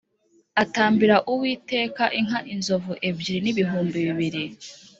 atambira 0.63 1.15
Uwiteka 1.31 2.03
inka 2.19 2.39
inzovu 2.53 2.93
ebyiri 3.07 3.39
n’ibihumbi 3.43 3.97
bibiri 4.07 4.43